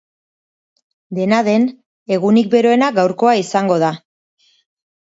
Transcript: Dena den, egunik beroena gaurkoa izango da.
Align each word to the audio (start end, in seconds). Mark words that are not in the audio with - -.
Dena 1.17 1.41
den, 1.49 1.67
egunik 2.17 2.51
beroena 2.57 2.91
gaurkoa 2.99 3.39
izango 3.45 3.79
da. 3.87 3.97